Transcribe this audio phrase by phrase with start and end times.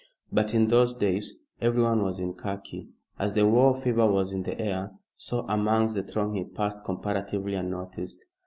[0.31, 1.31] But in those days
[1.61, 6.01] everyone was in khaki, as the war fever was in the air, so amongst the
[6.01, 8.25] throng he passed comparatively unnoticed.